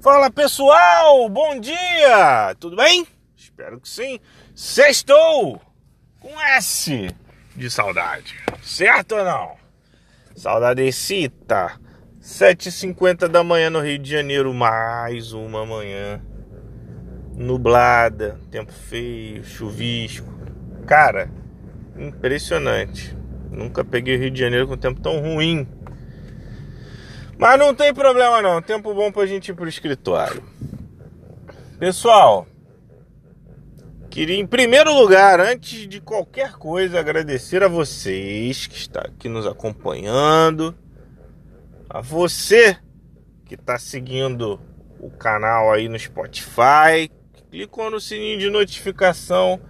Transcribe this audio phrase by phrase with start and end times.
[0.00, 2.54] Fala pessoal, bom dia!
[2.60, 3.06] Tudo bem?
[3.36, 4.20] Espero que sim.
[4.54, 5.60] Sextou
[6.20, 7.10] com S
[7.56, 9.56] de saudade, certo ou não?
[10.36, 11.80] Saudadecita.
[12.20, 16.20] 7h50 da manhã no Rio de Janeiro, mais uma manhã
[17.34, 20.28] nublada, tempo feio, chuvisco.
[20.86, 21.30] Cara,
[21.96, 23.16] impressionante.
[23.50, 25.66] Nunca peguei o Rio de Janeiro com tempo tão ruim.
[27.38, 30.42] Mas não tem problema não, tempo bom pra gente ir pro escritório.
[31.78, 32.46] Pessoal,
[34.08, 39.46] queria em primeiro lugar, antes de qualquer coisa, agradecer a vocês que está aqui nos
[39.46, 40.74] acompanhando,
[41.90, 42.78] a você
[43.44, 44.58] que está seguindo
[44.98, 47.10] o canal aí no Spotify,
[47.50, 49.60] clicou no sininho de notificação,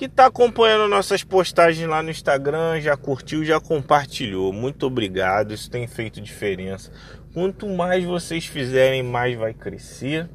[0.00, 4.50] que está acompanhando nossas postagens lá no Instagram, já curtiu, já compartilhou.
[4.50, 6.90] Muito obrigado, isso tem feito diferença.
[7.34, 10.26] Quanto mais vocês fizerem, mais vai crescer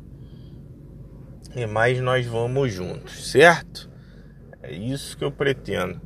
[1.55, 3.89] e mais nós vamos juntos, certo?
[4.61, 5.99] É isso que eu pretendo.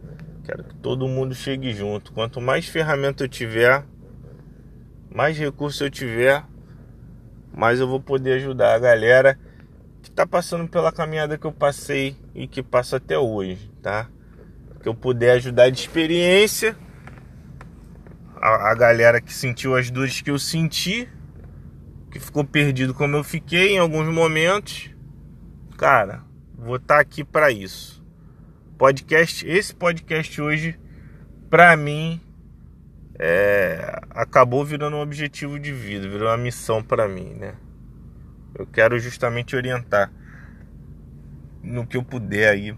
[0.46, 2.14] Quero que todo mundo chegue junto.
[2.14, 3.84] Quanto mais ferramenta eu tiver,
[5.14, 6.46] mais recurso eu tiver,
[7.54, 9.38] mais eu vou poder ajudar a galera
[10.02, 14.08] que está passando pela caminhada que eu passei e que passo até hoje, tá?
[14.82, 16.76] Que eu puder ajudar de experiência
[18.42, 21.08] a, a galera que sentiu as dores que eu senti,
[22.12, 24.90] que ficou perdido como eu fiquei em alguns momentos.
[25.78, 26.24] Cara,
[26.58, 28.04] vou estar tá aqui para isso.
[28.78, 30.80] Podcast, esse podcast hoje,
[31.50, 32.22] para mim,
[33.20, 37.56] é, acabou virando um objetivo de vida, virou uma missão para mim, né?
[38.56, 40.12] Eu quero justamente orientar
[41.62, 42.76] no que eu puder aí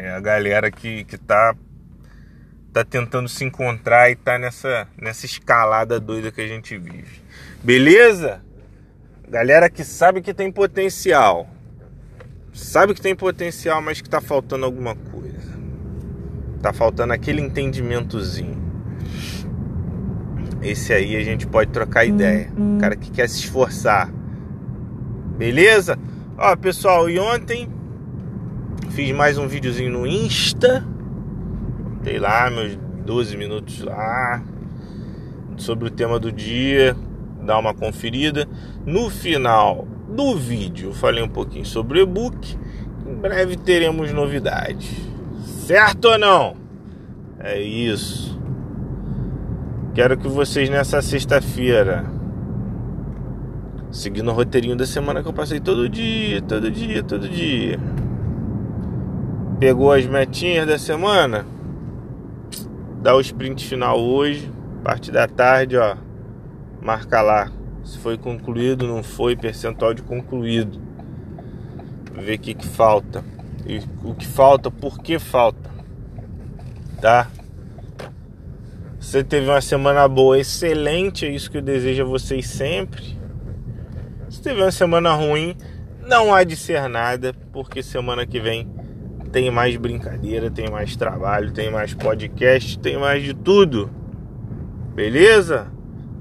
[0.00, 1.54] é, a galera que, que tá,
[2.72, 7.20] tá tentando se encontrar e tá nessa, nessa escalada doida que a gente vive.
[7.62, 8.40] Beleza?
[9.28, 11.48] Galera que sabe que tem potencial.
[12.52, 15.58] Sabe que tem potencial, mas que tá faltando alguma coisa.
[16.62, 18.69] Tá faltando aquele entendimentozinho.
[20.62, 22.52] Esse aí a gente pode trocar ideia.
[22.56, 24.12] O cara que quer se esforçar.
[25.38, 25.98] Beleza?
[26.36, 27.68] Ó, pessoal, e ontem
[28.90, 30.86] fiz mais um videozinho no Insta.
[32.02, 32.76] Dei lá meus
[33.06, 34.42] 12 minutos lá
[35.56, 36.96] sobre o tema do dia,
[37.42, 38.46] dá uma conferida.
[38.84, 42.56] No final do vídeo, falei um pouquinho sobre o e-book.
[43.06, 44.90] Em breve teremos novidades.
[45.44, 46.56] Certo ou não?
[47.38, 48.38] É isso.
[50.00, 52.06] Quero que vocês nessa sexta-feira,
[53.90, 57.78] seguindo o roteirinho da semana que eu passei todo dia, todo dia, todo dia.
[59.58, 61.44] Pegou as metinhas da semana?
[63.02, 64.50] Dá o sprint final hoje,
[64.82, 65.98] parte da tarde, ó.
[66.80, 67.52] Marca lá
[67.84, 70.80] se foi concluído, não foi, percentual de concluído.
[72.14, 73.22] Ver o que, que falta.
[73.66, 75.68] E o que falta, por que falta.
[77.02, 77.28] Tá?
[79.10, 83.18] Você teve uma semana boa, excelente, é isso que eu desejo a vocês sempre.
[84.28, 85.56] Se teve uma semana ruim,
[86.06, 88.72] não há de ser nada, porque semana que vem
[89.32, 93.90] tem mais brincadeira, tem mais trabalho, tem mais podcast, tem mais de tudo.
[94.94, 95.66] Beleza?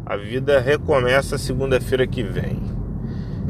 [0.04, 2.60] A vida recomeça segunda-feira que vem.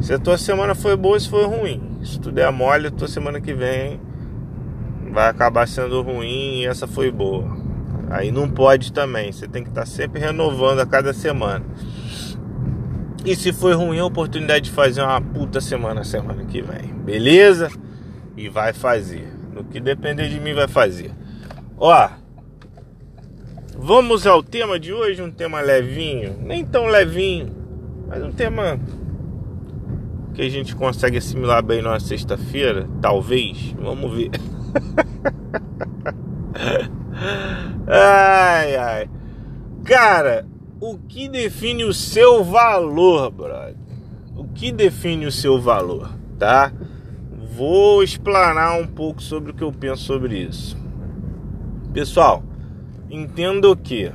[0.02, 1.98] Se a tua semana foi boa, se foi ruim.
[2.04, 4.02] Se tu der mole, a tua semana que vem
[5.14, 7.69] vai acabar sendo ruim e essa foi boa.
[8.10, 9.32] Aí não pode também.
[9.32, 11.64] Você tem que estar tá sempre renovando a cada semana.
[13.26, 16.94] E se foi ruim, a oportunidade de fazer uma puta semana semana que vem.
[17.04, 17.70] Beleza?
[18.36, 19.28] E vai fazer.
[19.54, 21.12] No que depender de mim, vai fazer.
[21.78, 22.10] Ó.
[23.78, 27.56] Vamos ao tema de hoje, um tema levinho, nem tão levinho,
[28.10, 28.78] mas um tema
[30.34, 33.74] que a gente consegue assimilar bem numa sexta-feira, talvez.
[33.80, 34.32] Vamos ver.
[37.90, 39.10] Ai, ai.
[39.84, 40.46] Cara,
[40.80, 43.76] o que define o seu valor, brother?
[44.36, 46.72] O que define o seu valor, tá?
[47.56, 50.78] Vou explanar um pouco sobre o que eu penso sobre isso.
[51.92, 52.44] Pessoal,
[53.10, 54.12] entendo que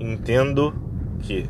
[0.00, 0.74] entendo
[1.20, 1.46] que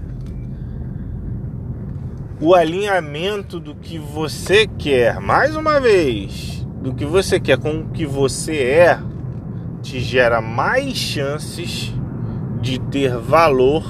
[2.41, 7.89] o alinhamento do que você quer, mais uma vez, do que você quer com o
[7.91, 9.01] que você é,
[9.87, 11.95] te gera mais chances
[12.61, 13.85] de ter valor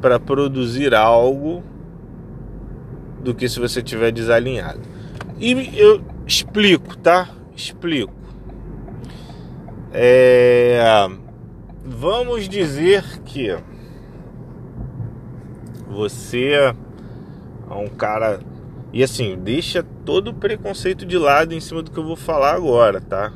[0.00, 1.64] para produzir algo
[3.20, 4.80] do que se você tiver desalinhado.
[5.40, 7.30] E eu explico, tá?
[7.56, 8.14] Explico.
[9.92, 11.08] É,
[11.84, 13.56] vamos dizer que
[15.88, 16.72] você
[17.68, 18.38] a um cara.
[18.92, 22.54] E assim, deixa todo o preconceito de lado em cima do que eu vou falar
[22.54, 23.32] agora, tá?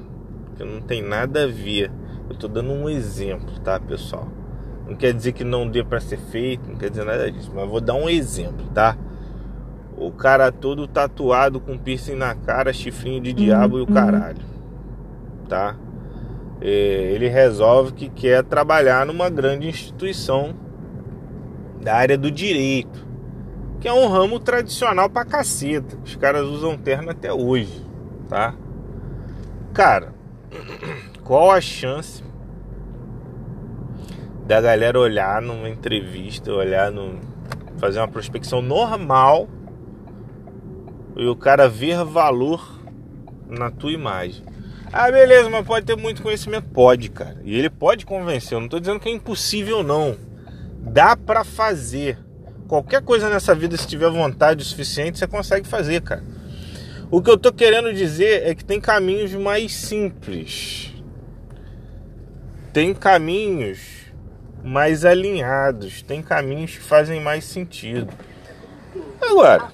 [0.58, 1.88] Porque não tem nada a ver.
[2.28, 4.26] Eu tô dando um exemplo, tá, pessoal?
[4.88, 7.68] Não quer dizer que não dê para ser feito, não quer dizer nada disso, mas
[7.68, 8.96] vou dar um exemplo, tá?
[9.96, 13.94] O cara todo tatuado com piercing na cara, chifrinho de diabo e o uhum.
[13.94, 14.40] caralho,
[15.48, 15.76] tá?
[16.60, 20.54] É, ele resolve que quer trabalhar numa grande instituição
[21.80, 23.06] da área do direito,
[23.80, 25.96] que é um ramo tradicional pra caceta.
[26.04, 27.84] Os caras usam terno até hoje,
[28.28, 28.54] tá?
[29.72, 30.17] Cara,
[31.24, 32.22] qual a chance
[34.46, 37.18] da galera olhar numa entrevista, olhar no
[37.78, 39.48] fazer uma prospecção normal
[41.16, 42.80] e o cara ver valor
[43.48, 44.44] na tua imagem.
[44.92, 46.68] Ah, beleza, mas pode ter muito conhecimento?
[46.70, 47.36] Pode, cara.
[47.44, 48.56] E ele pode convencer.
[48.56, 50.16] Eu não tô dizendo que é impossível, não.
[50.80, 52.18] Dá para fazer.
[52.66, 56.22] Qualquer coisa nessa vida, se tiver vontade o suficiente, você consegue fazer, cara.
[57.10, 60.92] O que eu tô querendo dizer é que tem caminhos mais simples.
[62.70, 63.80] Tem caminhos
[64.62, 66.02] mais alinhados.
[66.02, 68.12] Tem caminhos que fazem mais sentido.
[69.22, 69.72] Agora.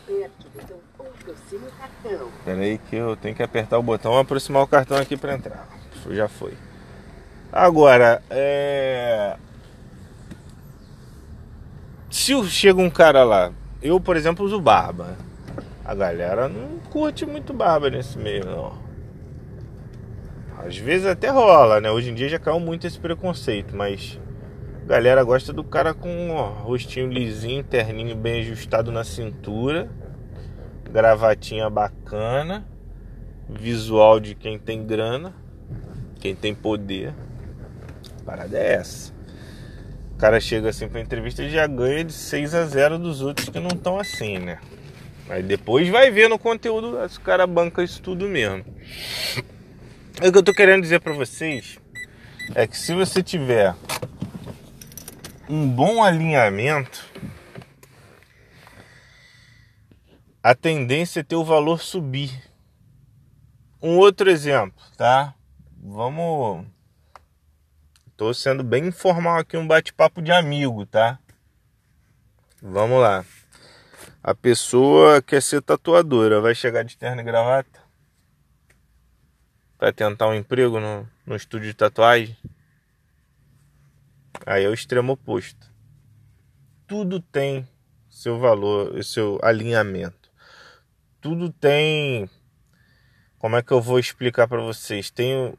[2.44, 5.69] Peraí que eu tenho que apertar o botão aproximar o cartão aqui para entrar.
[6.10, 6.54] Já foi.
[7.52, 9.36] Agora, é...
[12.10, 13.52] se chega um cara lá,
[13.82, 15.16] eu por exemplo uso barba.
[15.84, 18.72] A galera não curte muito barba nesse meio, não.
[20.58, 21.90] Às vezes até rola, né?
[21.90, 24.19] Hoje em dia já caiu muito esse preconceito, mas
[24.82, 29.90] a galera gosta do cara com rostinho lisinho, terninho bem ajustado na cintura,
[30.90, 32.66] gravatinha bacana,
[33.46, 35.34] visual de quem tem grana,
[36.19, 37.12] quem tem poder.
[38.22, 39.12] A parada é essa.
[40.14, 43.50] O cara chega assim pra entrevista e já ganha de 6 a 0 dos outros
[43.50, 44.58] que não estão assim, né?
[45.28, 48.64] Aí depois vai ver no conteúdo se o cara banca isso tudo mesmo.
[50.18, 51.78] O que eu tô querendo dizer para vocês
[52.54, 53.74] é que se você tiver
[55.48, 57.04] um bom alinhamento,
[60.42, 62.30] a tendência é ter o valor subir.
[63.82, 65.34] Um outro exemplo, tá?
[65.82, 66.66] Vamos.
[68.16, 71.18] Tô sendo bem informal aqui, um bate-papo de amigo, tá?
[72.62, 73.24] Vamos lá.
[74.26, 77.78] A pessoa quer ser tatuadora, vai chegar de terno e gravata
[79.76, 82.34] para tentar um emprego no, no estúdio de tatuagem.
[84.46, 85.70] Aí é o extremo oposto.
[86.86, 87.68] Tudo tem
[88.08, 90.30] seu valor, seu alinhamento.
[91.20, 92.26] Tudo tem.
[93.38, 95.10] Como é que eu vou explicar para vocês?
[95.10, 95.52] Tem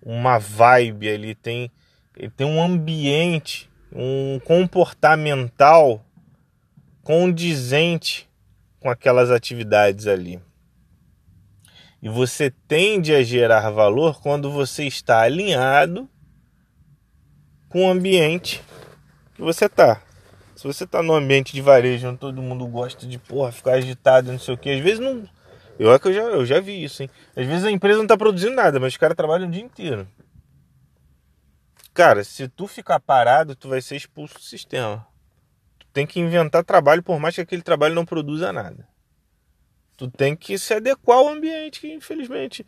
[0.00, 1.72] uma vibe ali, tem,
[2.36, 6.04] tem um ambiente, um comportamental
[7.08, 8.28] condizente
[8.78, 10.38] com aquelas atividades ali.
[12.02, 16.06] E você tende a gerar valor quando você está alinhado
[17.70, 18.62] com o ambiente
[19.34, 20.02] que você está.
[20.54, 24.30] Se você está no ambiente de varejo onde todo mundo gosta de porra, ficar agitado,
[24.30, 25.26] não sei o que, às vezes não.
[25.78, 27.08] Eu é que eu já, eu já vi isso, hein?
[27.34, 30.06] Às vezes a empresa não está produzindo nada, mas os caras trabalham o dia inteiro.
[31.94, 35.07] Cara, se tu ficar parado, tu vai ser expulso do sistema
[35.92, 38.86] tem que inventar trabalho por mais que aquele trabalho não produza nada.
[39.96, 42.64] Tu tem que se adequar ao ambiente, que infelizmente,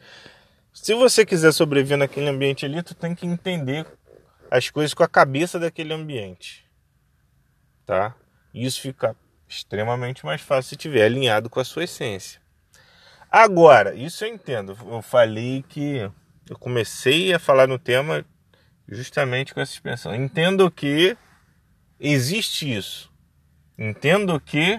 [0.73, 3.87] se você quiser sobreviver naquele ambiente ali, tu tem que entender
[4.50, 6.66] as coisas com a cabeça daquele ambiente.
[7.87, 8.16] Tá?
[8.52, 9.14] Isso fica
[9.49, 12.40] extremamente mais fácil se tiver alinhado com a sua essência.
[13.30, 14.76] Agora, isso eu entendo.
[14.88, 16.11] Eu falei que
[16.49, 18.25] eu comecei a falar no tema
[18.88, 20.14] justamente com essa expressão.
[20.14, 21.16] Entendo que
[21.99, 23.10] existe isso.
[23.82, 24.78] Entendo que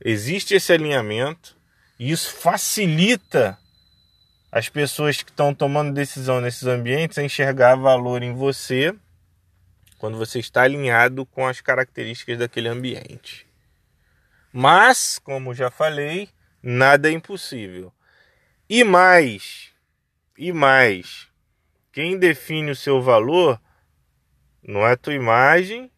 [0.00, 1.56] existe esse alinhamento
[1.98, 3.58] e isso facilita
[4.52, 8.94] as pessoas que estão tomando decisão nesses ambientes a enxergar valor em você
[9.98, 13.44] quando você está alinhado com as características daquele ambiente.
[14.52, 16.28] Mas, como já falei,
[16.62, 17.92] nada é impossível.
[18.70, 19.72] E mais,
[20.36, 21.26] e mais,
[21.90, 23.60] quem define o seu valor
[24.62, 25.90] não é a tua imagem,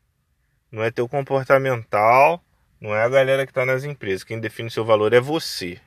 [0.70, 2.42] não é teu comportamental,
[2.80, 4.24] não é a galera que está nas empresas.
[4.24, 5.80] Quem define seu valor é você.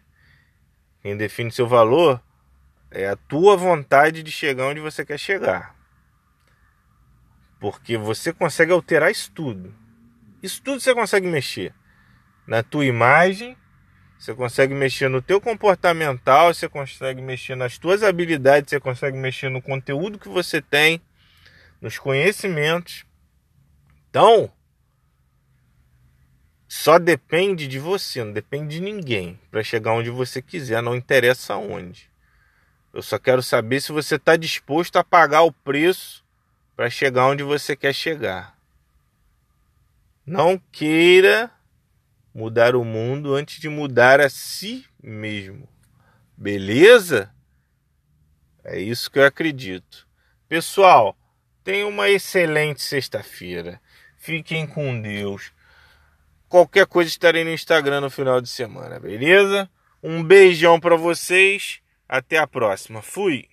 [1.01, 2.21] Quem define seu valor
[2.91, 5.75] é a tua vontade de chegar onde você quer chegar.
[7.59, 9.73] Porque você consegue alterar isso tudo.
[10.41, 11.73] Isso tudo você consegue mexer.
[12.45, 13.57] Na tua imagem,
[14.19, 19.49] você consegue mexer no teu comportamental, você consegue mexer nas tuas habilidades, você consegue mexer
[19.49, 21.01] no conteúdo que você tem,
[21.81, 23.05] nos conhecimentos.
[24.09, 24.51] Então,
[26.83, 31.55] Só depende de você, não depende de ninguém para chegar onde você quiser, não interessa
[31.55, 32.11] onde.
[32.93, 36.25] Eu só quero saber se você está disposto a pagar o preço
[36.75, 38.59] para chegar onde você quer chegar.
[40.25, 41.49] Não queira
[42.35, 45.69] mudar o mundo antes de mudar a si mesmo.
[46.35, 47.33] Beleza?
[48.61, 50.05] É isso que eu acredito.
[50.49, 51.15] Pessoal,
[51.63, 53.79] tenham uma excelente sexta-feira.
[54.17, 55.52] Fiquem com Deus.
[56.53, 59.67] Qualquer coisa estarei no Instagram no final de semana, beleza?
[60.03, 61.79] Um beijão para vocês.
[62.07, 63.01] Até a próxima.
[63.01, 63.47] Fui.